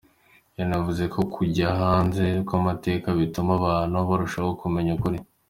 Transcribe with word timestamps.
Yanavuze 0.59 1.03
ko 1.13 1.21
kujya 1.33 1.67
hanze 1.81 2.25
kw’amateka 2.47 3.07
bituma 3.19 3.51
abantu 3.59 3.97
barushaho 4.09 4.49
kumenya 4.61 4.91
ukuri. 4.97 5.17